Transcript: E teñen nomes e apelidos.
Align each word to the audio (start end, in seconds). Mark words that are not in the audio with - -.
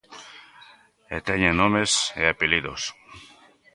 E 1.15 1.17
teñen 1.27 1.53
nomes 1.61 1.91
e 2.21 2.23
apelidos. 2.27 2.81